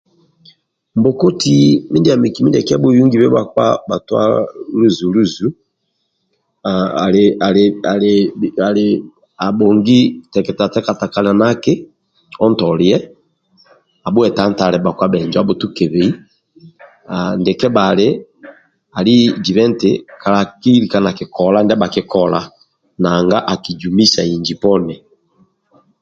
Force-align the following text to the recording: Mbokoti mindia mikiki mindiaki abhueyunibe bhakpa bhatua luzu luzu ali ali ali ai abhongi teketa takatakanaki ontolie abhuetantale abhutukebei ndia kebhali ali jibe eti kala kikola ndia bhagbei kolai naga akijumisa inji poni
Mbokoti 0.97 1.57
mindia 1.91 2.15
mikiki 2.21 2.41
mindiaki 2.43 2.71
abhueyunibe 2.75 3.27
bhakpa 3.35 3.65
bhatua 3.87 4.23
luzu 4.79 5.05
luzu 5.15 5.47
ali 7.03 7.23
ali 7.47 7.63
ali 7.93 8.13
ai 8.67 8.87
abhongi 9.45 9.99
teketa 10.33 10.65
takatakanaki 10.73 11.73
ontolie 12.45 12.97
abhuetantale 14.07 14.77
abhutukebei 15.41 16.11
ndia 17.39 17.59
kebhali 17.61 18.07
ali 18.97 19.15
jibe 19.43 19.61
eti 19.69 19.91
kala 20.93 21.09
kikola 21.17 21.57
ndia 21.61 21.81
bhagbei 21.81 22.07
kolai 22.13 22.47
naga 23.03 23.37
akijumisa 23.53 24.21
inji 24.33 24.53
poni 24.61 24.95